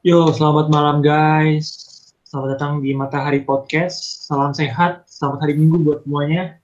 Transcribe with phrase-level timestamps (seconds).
[0.00, 1.76] Yo, selamat malam guys.
[2.24, 4.24] Selamat datang di Matahari Podcast.
[4.24, 6.56] Salam sehat, selamat hari Minggu buat semuanya.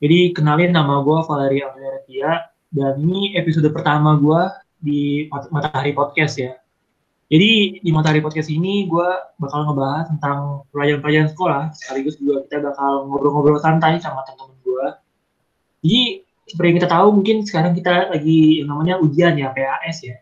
[0.00, 4.42] Jadi kenalin nama gue Valeria Amelia dan ini episode pertama gue
[4.80, 6.56] di Matahari Podcast ya.
[7.28, 13.12] Jadi di Matahari Podcast ini gue bakal ngebahas tentang pelajaran-pelajaran sekolah, sekaligus juga kita bakal
[13.12, 14.86] ngobrol-ngobrol santai sama teman-teman gue.
[15.84, 16.00] Jadi
[16.48, 20.16] seperti yang kita tahu mungkin sekarang kita lagi yang namanya ujian ya, PAS ya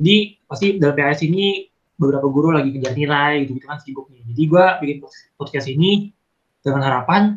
[0.00, 0.16] jadi
[0.48, 1.68] pasti dalam PAS ini
[2.00, 4.24] beberapa guru lagi kejar nilai gitu, gitu kan sibuk nih.
[4.32, 4.96] Jadi gue bikin
[5.36, 6.08] podcast ini
[6.64, 7.36] dengan harapan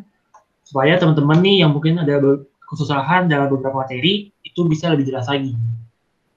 [0.64, 2.16] supaya teman-teman nih yang mungkin ada
[2.72, 5.52] kesusahan dalam beberapa materi itu bisa lebih jelas lagi.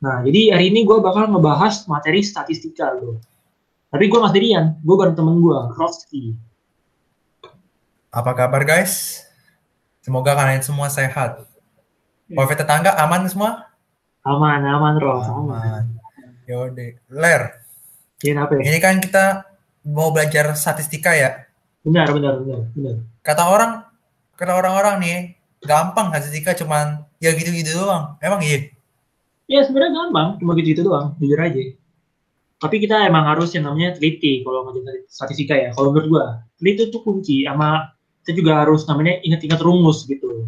[0.03, 3.23] Nah, jadi hari ini gue bakal ngebahas materi statistika loh.
[3.88, 6.36] Tapi gue nggak sendirian, gue bareng temen gue, Roski.
[8.12, 9.23] Apa kabar guys?
[10.03, 11.48] Semoga kalian semua sehat.
[12.28, 13.72] Covid tetangga aman semua?
[14.28, 15.23] Aman, aman, Ros.
[15.31, 15.55] Aman.
[15.55, 15.96] aman.
[16.47, 17.41] Yaudah, Ler.
[18.23, 18.61] Ya, apa ya?
[18.72, 19.44] Ini kan kita
[19.83, 21.44] mau belajar statistika ya.
[21.83, 22.95] Benar, benar, benar, benar.
[23.19, 23.72] Kata orang,
[24.39, 25.17] kata orang-orang nih,
[25.59, 28.16] gampang statistika cuman ya gitu-gitu doang.
[28.23, 28.72] Emang iya?
[29.52, 31.61] Ya sebenarnya gampang, cuma gitu-gitu doang, jujur aja.
[32.57, 35.69] Tapi kita emang harus yang namanya teliti kalau ngajarin statistika ya.
[35.75, 36.25] Kalau menurut gua,
[36.57, 37.91] teliti itu kunci sama
[38.23, 40.47] kita juga harus namanya ingat-ingat rumus gitu.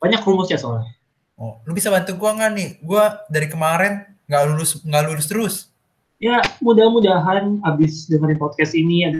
[0.00, 0.90] Banyak rumus ya soalnya.
[1.36, 2.68] Oh, lu bisa bantu gua nggak nih?
[2.82, 5.54] Gua dari kemarin nggak lulus nggak lulus terus.
[6.22, 9.18] Ya mudah-mudahan abis dengerin podcast ini ada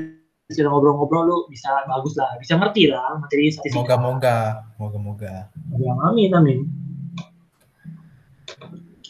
[0.49, 2.37] kita ngobrol-ngobrol lu bisa bagus lah.
[2.41, 4.37] Bisa ngerti lah materi statistika moga-moga
[4.77, 5.49] moga-moga
[5.81, 6.59] ya amin amin.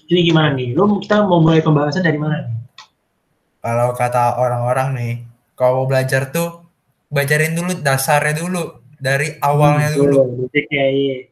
[0.04, 0.76] Jadi gimana nih?
[0.76, 2.56] Lu kita mau mulai pembahasan dari mana nih?
[3.64, 5.14] Kalau kata orang-orang nih
[5.56, 6.68] kalau mau belajar tuh
[7.08, 8.64] belajarin dulu dasarnya dulu.
[8.94, 10.48] Dari awalnya hmm, dulu.
[10.48, 11.28] ya, iya.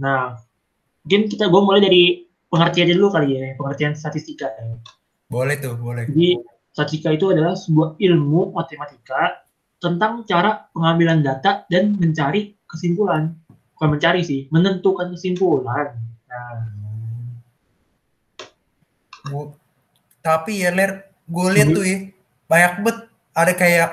[0.00, 0.40] nah
[1.04, 4.52] mungkin kita gue mulai dari pengertian dulu kali ya, pengertian statistika.
[5.32, 6.04] Boleh tuh, boleh.
[6.04, 6.36] Jadi
[6.76, 9.48] statistika itu adalah sebuah ilmu matematika
[9.80, 13.32] tentang cara pengambilan data dan mencari kesimpulan.
[13.72, 15.96] Bukan mencari sih, menentukan kesimpulan.
[16.28, 16.68] Nah.
[19.32, 19.56] Bu,
[20.20, 21.98] tapi ya Ler, gue lihat tuh ya,
[22.52, 22.98] banyak bet
[23.32, 23.90] ada kayak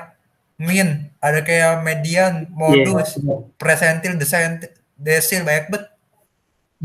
[0.60, 4.60] min, ada kayak median, modus, yeah, presentil, desain,
[5.00, 5.84] desil, banyak bet.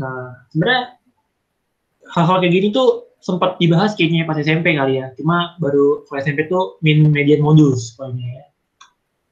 [0.00, 0.95] Nah, sebenarnya
[2.12, 5.10] hal-hal kayak gini tuh sempat dibahas kayaknya pas SMP kali ya.
[5.18, 8.44] Cuma baru kalau SMP tuh min median modus pokoknya ya.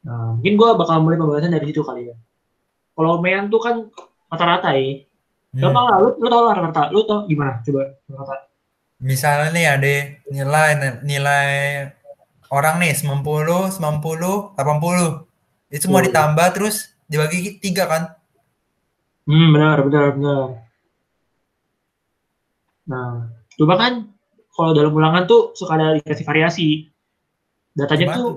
[0.05, 2.17] Nah, mungkin gue bakal mulai pembahasan dari situ kali ya.
[2.95, 3.87] Kalau mean tuh kan
[4.29, 5.03] rata-rata ya.
[5.55, 5.71] Hmm.
[5.71, 6.83] Gampang lah, lu, lu tau lah rata-rata.
[6.91, 7.62] Lu tau gimana?
[7.62, 8.37] Coba rata.
[8.99, 9.95] Misalnya nih ada
[10.31, 10.71] nilai
[11.03, 11.49] nilai
[12.51, 15.75] orang nih 90, 90, 80.
[15.75, 16.06] Itu semua oh.
[16.06, 18.03] ditambah terus dibagi tiga kan?
[19.25, 20.47] Hmm, benar, benar, benar.
[22.89, 23.93] Nah, coba kan
[24.55, 26.69] kalau dalam ulangan tuh suka ada dikasih variasi.
[27.75, 28.19] Datanya Gimana?
[28.19, 28.28] tuh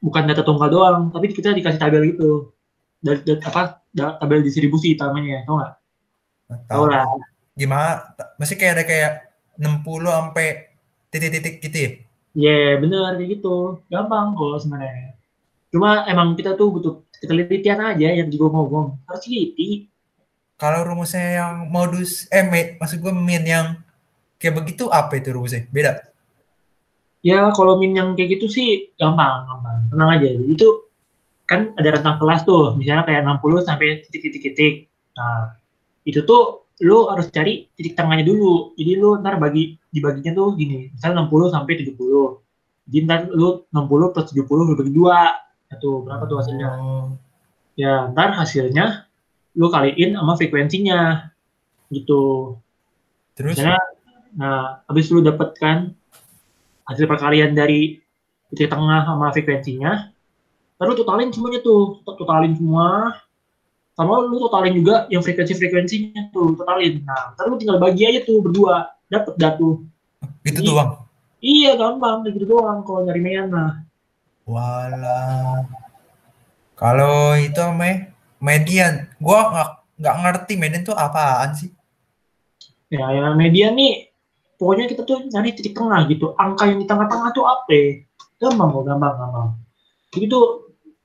[0.00, 2.56] bukan data tunggal doang, tapi kita dikasih tabel gitu.
[3.04, 3.84] Dari, dari apa?
[3.92, 5.72] Tabel distribusi namanya, tau nggak?
[6.72, 7.04] Tahu lah.
[7.52, 8.16] Gimana?
[8.40, 9.12] Masih kayak ada kayak
[9.60, 10.46] 60 sampai
[11.12, 11.90] titik-titik gitu ya?
[12.38, 13.82] Iya, yeah, bener kayak gitu.
[13.90, 15.18] Gampang kok sebenarnya.
[15.68, 19.04] Cuma emang kita tuh butuh ketelitian aja yang juga ngomong.
[19.04, 19.90] Harus teliti.
[20.58, 22.42] Kalau rumusnya yang modus, eh,
[22.78, 23.78] maksud gue min yang
[24.38, 25.66] kayak begitu apa itu rumusnya?
[25.68, 26.08] Beda?
[27.26, 29.76] Ya kalau min yang kayak gitu sih gampang, gampang.
[29.90, 30.28] Tenang aja.
[30.38, 30.86] Itu
[31.48, 34.86] kan ada rentang kelas tuh, misalnya kayak 60 sampai titik-titik-titik.
[35.18, 35.58] Nah,
[36.06, 38.76] itu tuh lu harus cari titik tengahnya dulu.
[38.78, 42.38] Jadi lu ntar bagi dibaginya tuh gini, misalnya 60 sampai 70.
[42.88, 45.18] Jadi ntar lu 60 plus 70 lu bagi dua.
[45.68, 46.68] Itu berapa tuh hasilnya?
[46.78, 47.08] Oh.
[47.74, 49.08] Ya, ntar hasilnya
[49.58, 51.32] lu kaliin sama frekuensinya.
[51.90, 52.54] Gitu.
[53.34, 53.56] Terus?
[53.58, 53.80] Misalnya
[54.38, 55.90] Nah, habis lu dapet kan
[56.86, 57.98] hasil perkalian dari
[58.54, 60.14] titik tengah sama frekuensinya,
[60.78, 63.18] lalu totalin semuanya tuh, totalin semua,
[63.98, 67.02] sama lu totalin juga yang frekuensi-frekuensinya tuh, totalin.
[67.02, 69.82] Nah, ntar lu tinggal bagi aja tuh berdua, dapet dah tuh.
[70.46, 70.90] Itu tuh bang?
[71.42, 73.82] Iya, gampang, gitu doang kalau nyari Meyana.
[74.46, 75.66] Walah.
[76.78, 81.70] Kalau itu me median, gua nggak nggak ngerti median tuh apaan sih?
[82.88, 84.07] Ya, ya median nih
[84.58, 86.34] pokoknya kita tuh nyari titik tengah gitu.
[86.34, 88.04] Angka yang di tengah-tengah tuh apa?
[88.42, 89.48] Gampang kok gampang gampang.
[90.12, 90.44] Jadi tuh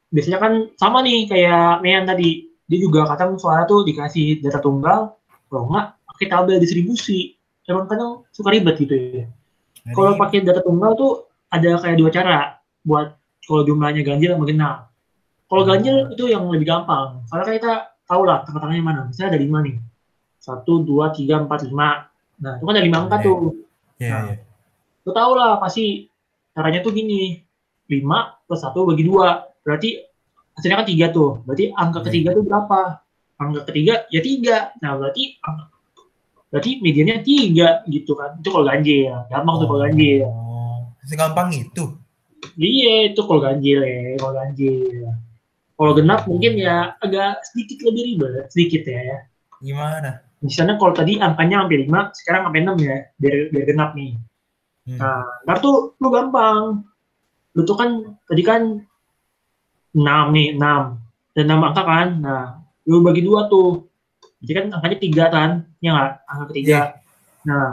[0.09, 2.49] biasanya kan sama nih kayak Mean tadi.
[2.65, 5.15] Dia juga kadang suara tuh dikasih data tunggal.
[5.47, 7.37] Kalau enggak pakai tabel distribusi.
[7.63, 9.25] Emang kadang suka ribet gitu ya.
[9.93, 13.13] Kalau pakai data tunggal tuh ada kayak dua cara buat
[13.45, 14.77] kalau jumlahnya ganjil sama genap.
[15.47, 17.21] Kalau ganjil itu yang lebih gampang.
[17.29, 17.73] Karena kan kita
[18.07, 19.01] tahu lah tengah-tengahnya mana.
[19.11, 19.75] Misalnya ada lima nih.
[20.39, 22.12] Satu dua tiga empat lima
[22.43, 23.37] Nah, itu kan ada lima angka iya, tuh.
[23.95, 24.37] Yeah, nah, yeah.
[25.07, 26.11] lo tau lah pasti
[26.51, 27.39] caranya tuh gini.
[27.87, 29.89] 5 plus 1 bagi 2 berarti
[30.55, 31.31] hasilnya kan 3 tuh.
[31.47, 32.05] Berarti angka Iya.
[32.11, 32.79] ketiga tuh berapa?
[33.39, 35.23] Angka ketiga ya 3 nah berarti
[36.51, 38.39] berarti mediannya 3 gitu kan.
[38.39, 39.07] Itu kalau ganjil.
[39.07, 40.27] Ya gampang tuh kalau ganjil.
[40.27, 41.85] Oh, segampang itu.
[42.59, 45.07] iya itu kalau ganjil ya kalau ganjil.
[45.73, 49.17] Kalau genap mungkin ya agak sedikit lebih ribet sedikit ya ya.
[49.63, 50.21] Gimana?
[50.43, 54.13] Misalnya kalau tadi angkanya sampai 5 sekarang sampai 6 ya biar biar genap nih
[54.83, 54.99] Hmm.
[54.99, 56.83] Nah, ntar tuh lu gampang.
[57.55, 57.89] Lu tuh kan
[58.27, 58.61] tadi kan
[59.95, 60.99] 6 nih, 6.
[61.33, 62.07] Dan 6 angka kan.
[62.19, 62.45] Nah,
[62.87, 63.87] lu bagi dua tuh.
[64.43, 65.49] Jadi kan angkanya 3 kan.
[65.79, 66.11] Ya nggak?
[66.27, 66.79] Angka ketiga.
[67.47, 67.69] Nah,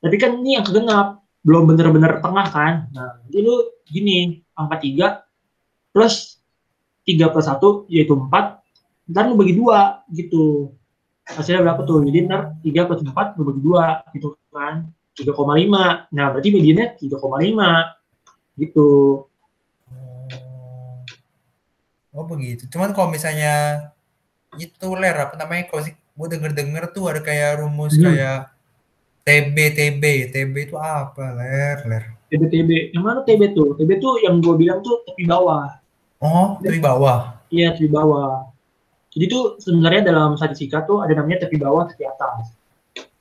[0.00, 1.08] tapi kan ini angka genap.
[1.40, 2.74] Belum bener-bener tengah kan.
[2.92, 3.56] Nah, jadi lu
[3.88, 5.24] gini, angka 3
[5.92, 6.40] plus
[7.04, 8.60] 3 plus 1 yaitu 4.
[9.12, 10.72] Ntar lu bagi dua gitu.
[11.36, 12.02] Hasilnya berapa tuh?
[12.06, 14.90] Jadi ntar 3 plus 4 lu bagi dua gitu kan.
[15.14, 16.10] 3,5.
[16.10, 17.96] Nah, berarti mediannya 3,5.
[18.58, 18.88] Gitu.
[22.10, 22.66] Oh begitu.
[22.66, 23.86] Cuman kalau misalnya
[24.58, 28.10] itu ler apa namanya kalau sih gue denger denger tuh ada kayak rumus Hmm.
[28.10, 28.50] kayak
[29.22, 30.02] TB TB
[30.34, 32.04] TB itu apa ler ler.
[32.34, 32.70] TB TB.
[32.90, 33.78] Yang mana TB tuh?
[33.78, 35.78] TB tuh yang gue bilang tuh tepi bawah.
[36.18, 37.38] Oh dari bawah.
[37.48, 38.49] Iya, tepi bawah.
[39.10, 42.54] Jadi tuh sebenarnya dalam statistika tuh ada namanya tepi bawah, tepi atas.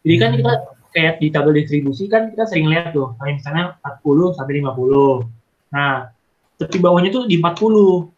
[0.05, 0.37] Jadi kan Hmm.
[0.37, 0.53] kita
[0.89, 5.25] kayak di tabel distribusi kan kita sering lihat tuh, kayak misalnya 40 sampai 50.
[5.73, 6.13] Nah,
[6.61, 8.09] tepi bawahnya tuh di 40.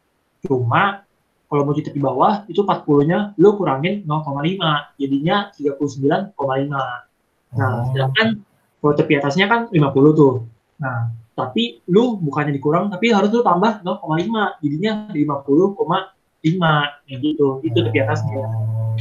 [0.43, 1.03] Cuma
[1.47, 7.07] kalau mau di tepi bawah itu 40-nya lu kurangin 0,5, jadinya 39,5.
[7.55, 7.91] Nah, Oh.
[7.91, 8.39] sedangkan
[8.79, 10.33] kalau tepi atasnya kan 50 tuh.
[10.79, 16.11] Nah, tapi lu bukannya dikurang, tapi harus lu tambah 0,5, jadinya 50,5.
[16.41, 18.41] Kayak gitu, itu tepi atasnya.
[18.41, 18.97] Oh,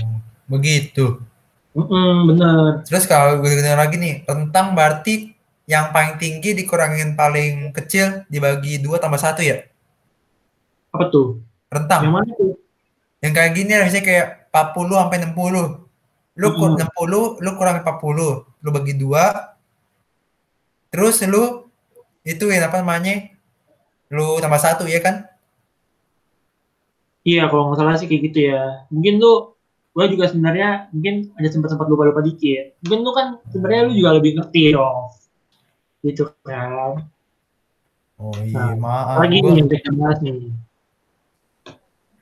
[0.47, 1.25] Begitu.
[1.73, 2.83] Mm-mm, bener.
[2.85, 5.33] Terus kalau gue denger lagi nih rentang berarti
[5.65, 9.63] yang paling tinggi dikurangin paling kecil dibagi dua tambah satu ya
[10.91, 11.39] Apa tuh?
[11.71, 12.11] rentang.
[12.11, 12.53] Yang mana tuh?
[13.21, 15.87] yang kayak gini harusnya kayak 40 sampai 60
[16.35, 16.91] lu kur- Mm-mm.
[17.39, 19.55] 60 lu kurang 40 lu bagi dua
[20.91, 21.71] terus lu
[22.27, 23.31] itu ya apa namanya
[24.11, 25.30] lu tambah satu ya kan
[27.21, 28.89] Iya, kalau nggak salah sih kayak gitu ya.
[28.89, 29.55] Mungkin tuh,
[29.93, 32.81] gue juga sebenarnya mungkin ada sempat-sempat lupa-lupa dikit.
[32.87, 35.13] Mungkin tuh kan sebenarnya lu juga lebih ngerti dong.
[36.01, 37.05] Gitu kan.
[38.17, 39.65] oh iya Nah, maaf Lagi gua- nih
[40.21, 40.53] nih.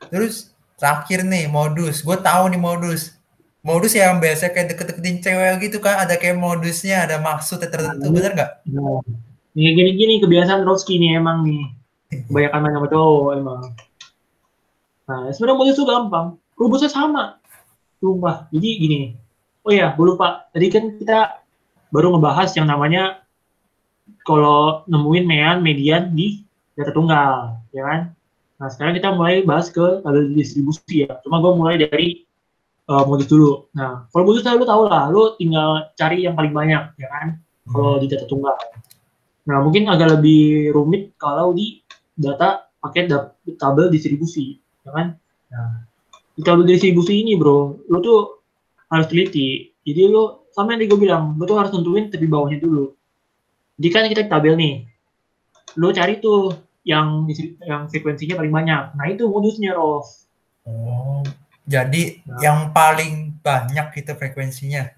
[0.09, 3.19] terus terakhir nih modus gue tahu nih modus
[3.61, 8.15] modus yang biasa kayak deket-deketin cewek gitu kan ada kayak modusnya ada maksudnya tertentu Nah,
[8.15, 9.03] bener nggak Nah,
[9.59, 11.67] ini gini-gini kebiasaan Roski nih emang nih.
[12.31, 13.61] Kebanyakan main sama cowok emang.
[15.09, 16.37] Nah, sebenarnya modus tuh gampang.
[16.55, 17.41] Rumusnya sama.
[17.99, 18.47] Sumpah.
[18.53, 19.01] Jadi gini.
[19.65, 20.47] Oh iya, gue lupa.
[20.53, 21.41] Tadi kan kita
[21.89, 23.25] baru ngebahas yang namanya
[24.29, 26.45] kalau nemuin mean median di
[26.77, 28.01] data tunggal, ya kan?
[28.61, 31.17] Nah, sekarang kita mulai bahas ke tabel distribusi ya.
[31.25, 32.29] Cuma gue mulai dari
[32.93, 33.73] uh, modus dulu.
[33.73, 37.41] Nah, kalau modus lu tau lah, lu tinggal cari yang paling banyak, ya kan?
[37.69, 38.57] kalau di data tunggal.
[39.49, 41.81] Nah, mungkin agak lebih rumit kalau di
[42.17, 43.09] data pakai
[43.57, 44.57] tabel distribusi,
[44.88, 45.06] ya kan?
[45.52, 45.70] Nah,
[46.32, 48.40] di tabel distribusi ini, bro, lu tuh
[48.88, 49.69] harus teliti.
[49.85, 52.97] Jadi lu sama yang gue bilang, lu tuh harus tentuin tepi bawahnya dulu.
[53.76, 54.88] Jadi kan kita tabel nih,
[55.76, 56.57] lu cari tuh
[56.88, 57.28] yang
[57.62, 58.83] yang frekuensinya paling banyak.
[58.97, 60.09] Nah, itu modusnya, Rof.
[60.64, 61.23] oh
[61.68, 62.40] jadi Nah.
[62.40, 64.88] yang paling banyak itu frekuensinya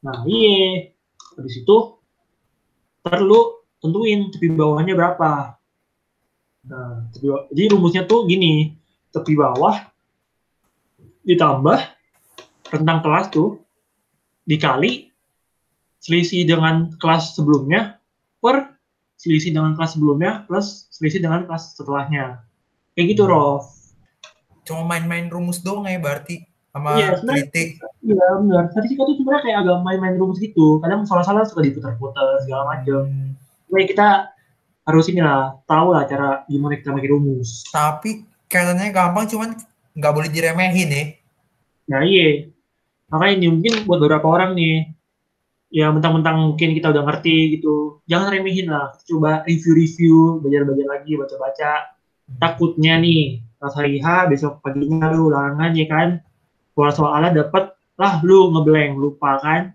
[0.00, 0.88] Nah, iya.
[1.36, 1.76] Habis itu,
[3.04, 5.60] perlu tentuin tepi bawahnya berapa.
[6.64, 7.04] Nah,
[7.52, 8.79] jadi rumusnya tuh gini,
[9.10, 9.76] tepi bawah
[11.22, 11.78] ditambah
[12.70, 13.60] rentang kelas tuh
[14.44, 15.10] dikali
[16.00, 18.00] selisih dengan kelas sebelumnya
[18.40, 18.72] per
[19.20, 22.40] selisih dengan kelas sebelumnya plus selisih dengan kelas setelahnya.
[22.96, 23.68] Kayak gitu, Rof.
[24.60, 27.64] cuma main-main rumus doang ya berarti sama Iya, sebenarnya- teliti
[28.00, 28.62] Iya, benar.
[28.70, 30.78] Statistika tuh sebenarnya kayak agak main-main rumus gitu.
[30.78, 33.02] Kadang salah-salah suka diputar-putar segala macam.
[33.10, 33.34] Hmm,
[33.66, 34.08] Supaya kita
[34.86, 37.66] harus inilah tahu lah cara gimana kita pakai rumus.
[37.68, 39.54] tapi kelihatannya gampang cuman
[39.94, 41.04] nggak boleh diremehin ya
[41.90, 42.46] Nah iya,
[43.10, 44.94] makanya ini mungkin buat beberapa orang nih,
[45.74, 48.94] ya mentang-mentang mungkin kita udah ngerti gitu, jangan remehin lah.
[49.02, 51.72] Coba review-review, belajar-belajar lagi, baca-baca.
[52.38, 56.22] Takutnya nih, pas hari H, besok paginya lu ulangan ya kan,
[56.78, 59.74] keluar soalnya dapet, lah lu ngeblank, lupa kan,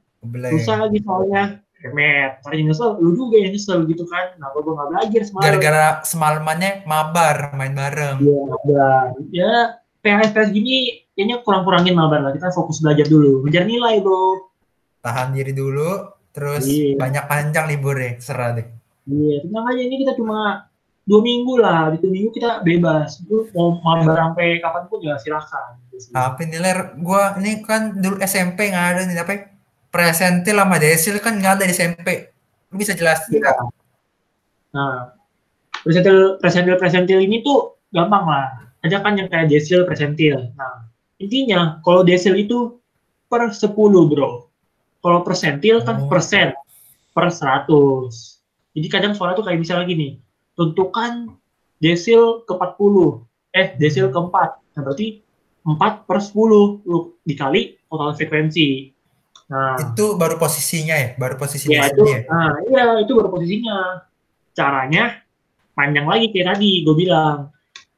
[0.55, 1.59] susah lagi soalnya.
[1.91, 5.43] Ntar yang nyesel, lu juga yang nyesel gitu kan, kenapa gua nggak belajar semalam.
[5.45, 8.87] gara-gara semalamannya mabar main bareng Iya, ada.
[9.29, 9.53] Ya,
[10.01, 10.75] PHS PHS gini
[11.13, 12.31] kayaknya kurang-kurangin mabar lah.
[12.33, 13.45] Kita fokus belajar dulu.
[13.45, 14.53] Ngejar nilai, bro.
[15.05, 16.01] tahan diri dulu
[16.33, 16.97] terus Iya.
[16.97, 18.65] banyak panjang libur deh, serah deh.
[19.05, 20.65] Iya, tenang aja ini kita cuma
[21.05, 21.93] dua minggu lah.
[21.93, 23.21] Di dua minggu kita bebas.
[23.29, 25.77] Lu mau mabar sampai kapan pun ya silakan.
[25.93, 29.35] Tapi nih ler, gua ini kan dulu SMP nggak ada nih, tapi
[29.95, 32.27] presentil sama desil kan nggak ada di SMP.
[32.67, 33.55] Lu bisa jelasin nggak?
[34.75, 35.15] Nah,
[35.87, 38.47] presentil presentil presentil ini tuh gampang lah.
[38.83, 40.51] Ada kan yang kayak desil presentil.
[40.59, 40.91] Nah,
[41.23, 42.75] intinya kalau desil itu
[43.31, 44.51] per 10, Bro.
[44.99, 46.11] Kalau persentil kan Oh.
[46.11, 46.51] persen
[47.15, 48.43] per 100.
[48.75, 50.19] Jadi kadang suara tuh kayak misalnya gini,
[50.59, 51.31] tentukan
[51.79, 53.23] desil ke 40,
[53.55, 54.59] eh desil ke 4.
[54.75, 55.23] Nah, berarti
[55.63, 58.91] 4 per 10 lu dikali total frekuensi.
[59.45, 62.25] Nah, Itu baru posisinya ya, baru posisi Ya, itu, ya.
[62.25, 64.01] nah, iya, itu baru posisinya.
[64.57, 65.21] Caranya
[65.77, 67.53] panjang lagi kayak tadi gue bilang.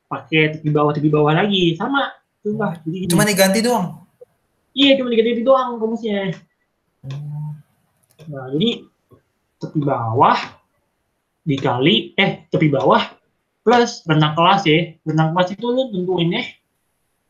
[0.07, 2.15] Pakai tepi bawah tepi bawah lagi sama.
[2.47, 2.73] Lah.
[2.83, 3.11] Jadi gini.
[3.11, 4.07] Cuma diganti doang.
[4.71, 6.31] iya cuma diganti doang rumusnya.
[8.27, 8.87] Nah, jadi
[9.59, 10.37] tepi bawah
[11.47, 13.03] dikali eh tepi bawah
[13.63, 14.95] plus rentang kelas ya.
[15.03, 16.43] Rentang kelas itu lu tentuin ya.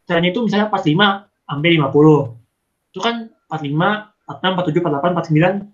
[0.06, 2.94] Caranya itu misalnya 45 sampai 50.
[2.94, 3.16] Itu kan
[3.48, 5.68] 45, 46, 47, 48,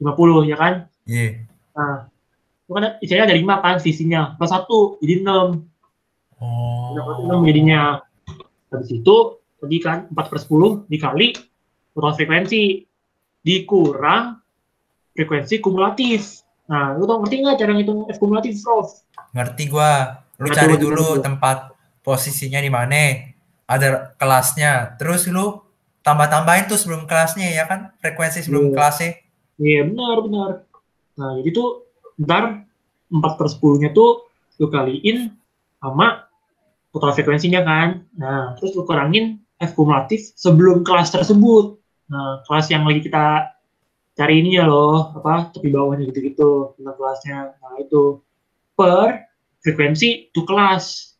[0.00, 0.74] 49, 50 ya kan?
[1.08, 1.28] Iya.
[1.74, 1.96] Nah,
[2.64, 5.64] itu kan istilahnya ada lima kan sisinya, plus satu jadi enam,
[6.34, 6.92] Oh.
[7.24, 8.02] enam jadinya.
[8.68, 9.16] Habis itu
[9.56, 11.32] tadi kan 4 per 10 dikali
[11.94, 12.84] total frekuensi
[13.40, 14.36] dikurang
[15.14, 16.42] frekuensi kumulatif.
[16.68, 18.88] Nah, lu tau ngerti nggak cara ngitung F kumulatif, Prof?
[19.32, 20.20] Ngerti gua.
[20.42, 21.22] Lu Nah, cari dulu.
[21.22, 21.70] tempat
[22.02, 23.30] posisinya di mana.
[23.64, 24.98] Ada kelasnya.
[25.00, 25.63] Terus lu
[26.04, 27.96] tambah-tambahin tuh sebelum kelasnya ya kan?
[27.98, 28.74] Frekuensi sebelum Iya.
[28.76, 29.10] kelasnya.
[29.56, 30.50] Iya, benar, benar.
[31.16, 31.68] Nah, jadi tuh
[32.20, 32.68] ntar
[33.08, 34.28] 4 per 10-nya tuh
[34.60, 35.32] lu kaliin
[35.80, 36.28] sama
[36.94, 38.04] total frekuensinya kan.
[38.14, 41.80] Nah, terus lu kurangin F kumulatif sebelum kelas tersebut.
[42.10, 43.50] Nah, kelas yang lagi kita
[44.14, 47.38] cari ini ya loh, apa, tepi bawahnya gitu-gitu, tentang kelasnya.
[47.58, 48.22] Nah, itu
[48.76, 49.30] per
[49.64, 51.13] frekuensi itu kelas.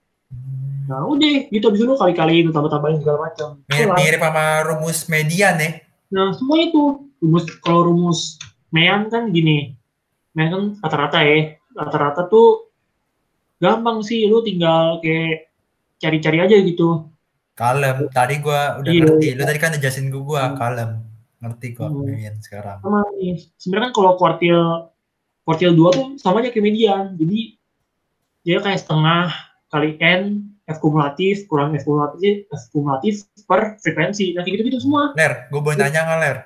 [0.85, 3.49] Nah, udah, gitu abis itu lu kali-kaliin, lu tambah-tambahin segala macam.
[3.73, 3.97] Mirip, Kelar.
[3.97, 5.71] mirip sama rumus median ya.
[6.13, 6.83] Nah, semua itu
[7.25, 8.37] rumus kalau rumus
[8.69, 9.73] Mean kan gini.
[10.37, 11.57] Mean kan rata-rata ya.
[11.73, 12.69] Rata-rata tuh
[13.57, 15.49] gampang sih, lu tinggal kayak
[15.97, 17.09] cari-cari aja gitu.
[17.55, 18.11] Kalem.
[18.11, 19.01] Tadi gua udah Iya.
[19.09, 19.27] ngerti.
[19.39, 20.57] Lu tadi kan ngejelasin gua Hmm.
[20.59, 20.91] kalem.
[21.41, 22.03] Ngerti kok Hmm.
[22.05, 22.83] median sekarang.
[22.83, 23.47] Sama nih.
[23.57, 24.61] Sebenarnya kan kalau kuartil
[25.47, 27.15] kuartil 2 tuh sama aja kayak median.
[27.15, 27.57] Jadi
[28.43, 29.33] dia kayak setengah
[29.75, 34.33] kali N F kumulatif kurang F kumulatif F kumulatif per frekuensi.
[34.39, 35.11] Nah, kayak gitu-gitu semua.
[35.19, 36.39] Ler, gua boleh nanya nggak Ler?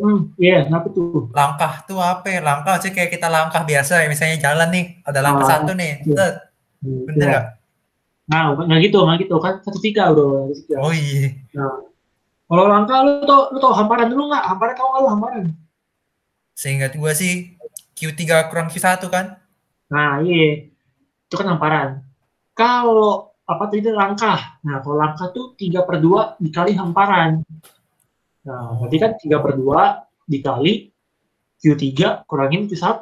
[0.00, 1.28] Hmm, iya, kenapa tuh?
[1.36, 2.40] Langkah tuh apa ya?
[2.40, 4.08] Langkah sih kayak kita langkah biasa ya.
[4.08, 5.92] Misalnya jalan nih, ada langkah Ah, satu nih.
[6.08, 6.26] iya.
[6.80, 7.28] Hmm, Bener iya.
[7.28, 7.46] nggak?
[8.30, 9.34] Nah, nggak gitu, nggak gitu.
[9.44, 10.48] Kan satu tiga, bro.
[10.56, 10.76] Tiga.
[10.80, 11.36] Oh iya.
[12.48, 14.44] Kalau langkah lu tau, lu tau hamparan dulu nggak?
[14.48, 15.44] Hamparan tau nggak lu hamparan?
[16.56, 17.60] Seingat gua sih
[17.92, 19.36] Q3 kurang Q1 kan?
[19.92, 20.64] Nah, iya.
[21.28, 22.08] Itu kan hamparan.
[22.60, 24.60] Kalau apa tadi langkah.
[24.68, 27.40] Nah, kalau langkah tuh 3 per 2 dikali hamparan.
[28.44, 30.92] Nah, berarti kan 3 per 2 dikali
[31.56, 33.00] Q3 kurangin Q1.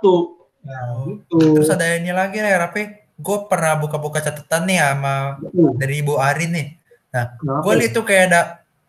[0.62, 1.58] Nah, gitu.
[1.58, 3.10] Terus ada ini lagi Ler, apa?
[3.18, 6.68] Gue pernah buka-buka catatan nih sama Uh, dari Ibu Arin nih.
[7.10, 7.62] kenapa?
[7.66, 8.40] Gue lihat tuh kayak ada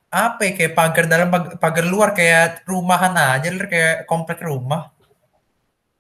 [0.09, 4.93] apa ya, kayak pagar dalam pag- pagar luar kayak rumahan aja kayak komplek rumah.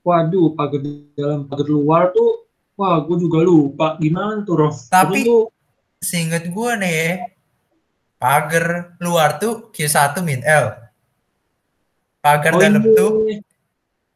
[0.05, 0.81] Waduh, pagar
[1.17, 2.48] dalam pagar luar tuh,
[2.79, 3.99] wah, gue juga lupa.
[3.99, 4.87] Gimana tuh, Rof?
[4.87, 5.51] Tapi- tuh,
[5.99, 7.11] Seingat gue nih ya,
[8.15, 10.71] pagar luar tuh Q1 min L.
[12.23, 12.95] Pagar oh dalam iya.
[12.95, 13.11] tuh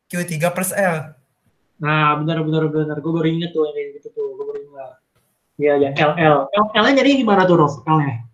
[0.08, 1.12] Q3 plus L.
[1.84, 3.04] Nah, benar benar benar.
[3.04, 4.32] Gue baru inget tuh yang kayak gitu tuh.
[4.32, 4.92] Gue baru inget.
[5.60, 6.38] Iya, ya L L.
[6.56, 7.84] L L-nya nyari gimana tuh, Rof?
[7.84, 8.32] L-nya?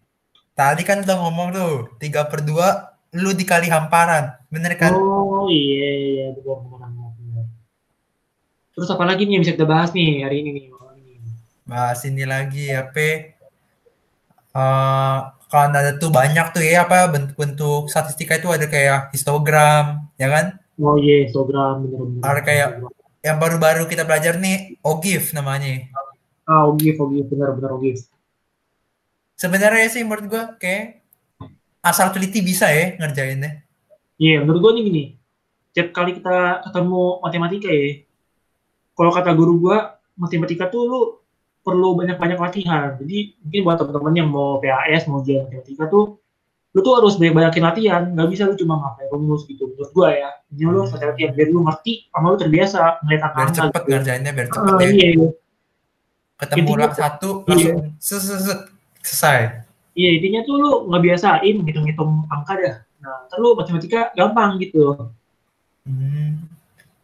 [0.54, 4.38] Tadi kan udah ngomong tuh, 3 per 2 lu dikali hamparan.
[4.54, 4.94] Bener kan?
[4.94, 6.80] Oh iya iya benar benar.
[6.86, 6.99] benar.
[8.80, 10.66] Terus apa lagi nih yang bisa kita bahas nih hari ini nih?
[11.70, 13.36] bahas ini lagi apa
[14.58, 15.18] eh
[15.50, 20.46] kan ada tuh banyak tuh ya apa bentuk-bentuk statistika itu ada kayak histogram ya kan
[20.80, 22.22] Oh iya, histogram benar benar.
[22.26, 22.74] Ada kayak-
[23.20, 25.86] yang baru-baru kita belajar nih OGIF namanya
[26.48, 28.02] ah ogif ogif benar benar ogif.
[29.36, 31.06] sebenarnya sih menurut gua kayak
[31.82, 33.62] asal teliti bisa ya ngerjainnya
[34.18, 35.04] Iya, menurut gue nih gini.
[35.70, 38.04] Setiap kali kita ketemu matematika ya,
[39.00, 41.00] kalau kata guru gua, matematika tuh lu
[41.64, 43.00] perlu banyak-banyak latihan.
[43.00, 46.20] Jadi mungkin buat teman-teman yang mau PAS, mau ujian matematika tuh,
[46.76, 48.02] lu tuh harus banyak-banyakin latihan.
[48.12, 49.72] Nggak bisa lu cuma ngapain rumus gitu.
[49.72, 53.24] Menurut gua ya, ini lu harus latihan biar lu ngerti, sama lu terbiasa ngeliat biar
[53.24, 53.56] angka-angka.
[53.56, 53.92] cepet gitu.
[53.96, 55.08] ngerjainnya biar cepet Ah, ya iya,
[56.36, 57.48] ketemu Intinya- satu Iya.
[57.48, 58.60] langsung set, set,
[59.04, 59.40] selesai
[59.92, 62.76] iya intinya tuh lu ngebiasain ngitung-ngitung angka dah.
[63.00, 65.12] Nah, lu matematika gampang gitu.
[65.84, 66.48] Hmm.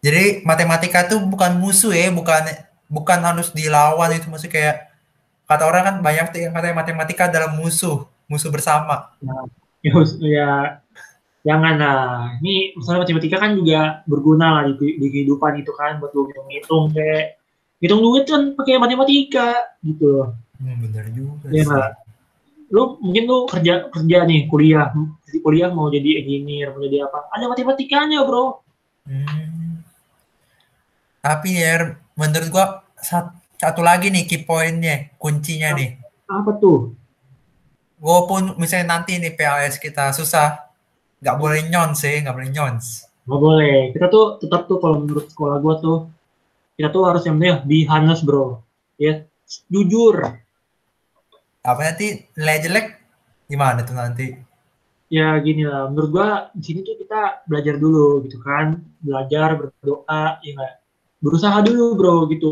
[0.05, 2.45] Jadi matematika tuh bukan musuh ya, bukan
[2.85, 4.75] bukan harus dilawan itu maksudnya kayak
[5.49, 9.09] kata orang kan banyak tuh yang katanya matematika adalah musuh, musuh bersama.
[9.25, 9.49] Nah,
[9.81, 10.51] ya, ya
[11.41, 12.37] jangan lah.
[12.37, 16.93] Ini misalnya matematika kan juga berguna lah di, di kehidupan itu kan buat lu ngitung
[16.93, 17.41] kayak
[17.81, 20.37] hitung duit kan pakai matematika gitu.
[20.61, 21.49] Hmm, bener juga.
[21.49, 21.85] Ya, sih.
[22.69, 24.93] Lu mungkin lu kerja kerja nih kuliah,
[25.41, 27.25] kuliah mau jadi engineer, mau jadi apa?
[27.33, 28.61] Ada matematikanya bro.
[29.09, 29.64] Hmm.
[31.25, 32.85] Tapi ya menurut gua
[33.57, 35.97] satu lagi nih key pointnya, kuncinya nih.
[36.29, 36.93] Apa tuh?
[37.97, 40.69] Walaupun misalnya nanti nih PLS kita susah,
[41.25, 43.09] nggak boleh nyons sih, nggak boleh nyons.
[43.25, 43.77] Nggak boleh.
[43.89, 46.13] Kita tuh tetap tuh kalau menurut sekolah gua tuh,
[46.77, 48.61] kita tuh harus yang penting be honest bro.
[49.01, 49.25] Ya,
[49.73, 50.29] jujur.
[51.65, 52.87] Apa nanti nilai jelek
[53.49, 54.29] gimana tuh nanti?
[55.09, 60.37] Ya gini lah, menurut gua di sini tuh kita belajar dulu gitu kan, belajar berdoa,
[60.45, 60.73] ya nggak
[61.25, 62.49] berusaha dulu bro gitu.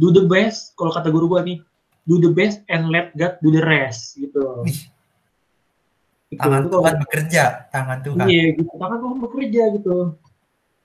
[0.00, 1.60] Do the best kalau kata guru gua nih.
[2.08, 4.64] Do the best and let God do the rest gitu.
[4.64, 6.42] Gitu.
[6.42, 8.66] tangan Tuhan bekerja tangan Tuhan iya gitu.
[8.80, 9.96] Tangan Tuhan bekerja gitu.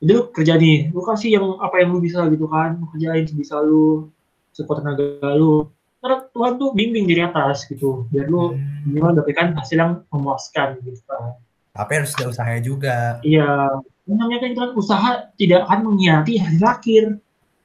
[0.01, 2.75] Jadi lu kerja nih lu kasih yang apa yang lu bisa gitu kan.
[2.77, 4.11] Lu kerjain sebisa lu
[4.51, 5.71] sekuat tenaga lu.
[6.01, 8.09] Karena Tuhan tuh bimbing dari atas gitu.
[8.09, 8.89] Biar lu hmm.
[8.89, 11.37] minimal dapatkan hasil yang memuaskan gitu kan.
[11.71, 12.97] Tapi harus ada usahanya juga.
[13.21, 17.03] Iya namanya kan kita usaha tidak akan mengkhianati hasil akhir.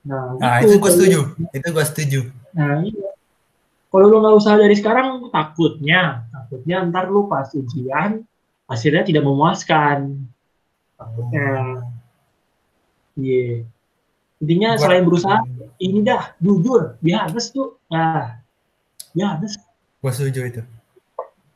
[0.07, 1.21] Nah, nah itu, itu gue setuju.
[1.51, 2.21] Itu gue setuju.
[2.55, 3.11] Nah, iya.
[3.91, 8.23] Kalau lu nggak usaha dari sekarang, takutnya, takutnya ntar lu pas ujian
[8.69, 10.29] hasilnya tidak memuaskan.
[11.01, 11.49] Takutnya.
[13.17, 13.65] Iya.
[13.65, 13.75] Yeah.
[14.37, 15.39] Intinya gua, selain berusaha,
[15.81, 17.81] ini dah jujur, biasa tuh.
[17.89, 18.37] Nah,
[19.17, 19.65] biasa.
[20.05, 20.63] Gue setuju itu.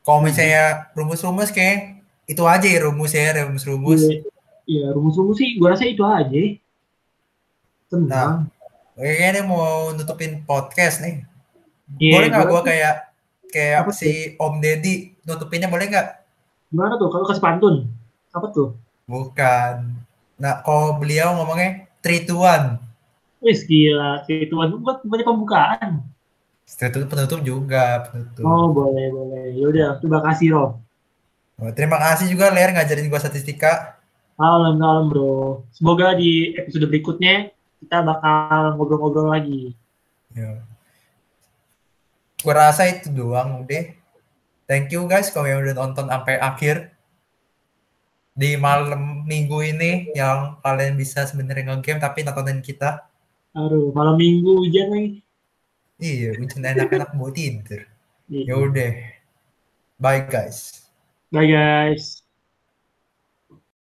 [0.01, 4.01] Kalau misalnya rumus-rumus kayak itu aja ya rumus ya rumus-rumus.
[4.09, 4.30] Yeah
[4.69, 6.41] Iya, rumus-rumus sih gue rasa itu aja.
[7.91, 8.47] Tenang.
[8.95, 11.25] Nah, kayaknya mau nutupin podcast nih.
[11.99, 12.95] Yeah, boleh nggak gue kayak
[13.51, 14.47] kayak apa si tuh?
[14.47, 16.07] Om Deddy nutupinnya boleh nggak?
[16.71, 17.11] Gimana tuh?
[17.11, 17.75] Kalau kasih pantun?
[18.31, 18.79] Apa tuh?
[19.09, 19.99] Bukan.
[20.39, 22.79] Nah, kalau beliau ngomongnya three to one.
[23.43, 26.05] Wis gila, three to one buat banyak pembukaan.
[26.63, 28.47] Itu penutup juga, penutup.
[28.47, 29.51] Oh, boleh, boleh.
[29.59, 30.69] Yaudah, terima kasih, Roh.
[31.59, 33.99] Oh, terima kasih juga, Ler, ngajarin gue statistika.
[34.41, 35.61] Malam, malam bro.
[35.69, 39.77] Semoga di episode berikutnya kita bakal ngobrol-ngobrol lagi.
[40.33, 40.65] Ya.
[42.41, 43.93] Gue rasa itu doang udah.
[44.65, 46.89] Thank you guys kalau yang udah nonton sampai akhir.
[48.33, 53.05] Di malam minggu ini yang kalian bisa sebenarnya nge-game tapi nontonin kita.
[53.53, 55.09] Aduh, malam minggu hujan nih.
[56.01, 57.85] Iya, hujan enak-enak buat tidur.
[58.25, 58.41] Iya.
[58.49, 58.91] Ya udah.
[60.01, 60.89] Bye guys.
[61.29, 62.20] Bye guys.